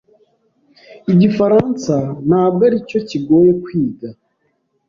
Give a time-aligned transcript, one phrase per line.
[1.13, 1.95] Igifaransa
[2.27, 4.09] ntabwo aricyo kigoye kwiga.